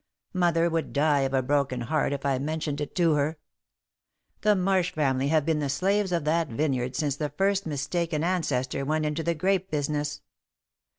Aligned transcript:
Mother 0.33 0.67
would 0.67 0.93
die 0.93 1.19
of 1.19 1.33
a 1.35 1.43
broken 1.43 1.81
heart 1.81 2.11
if 2.11 2.25
I 2.25 2.39
mentioned 2.39 2.81
it 2.81 2.95
to 2.95 3.13
her. 3.13 3.37
The 4.41 4.55
Marsh 4.55 4.91
family 4.93 5.27
have 5.27 5.45
been 5.45 5.59
the 5.59 5.69
slaves 5.69 6.11
of 6.11 6.25
that 6.25 6.47
vineyard 6.47 6.95
since 6.95 7.17
the 7.17 7.29
first 7.29 7.67
mistaken 7.67 8.23
ancestor 8.23 8.83
went 8.83 9.05
into 9.05 9.21
the 9.21 9.35
grape 9.35 9.69
business. 9.69 10.23